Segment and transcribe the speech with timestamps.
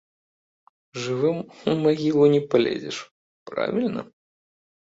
[1.03, 1.37] Жывым
[1.71, 2.97] у магілу не палезеш,
[3.51, 4.01] правільна?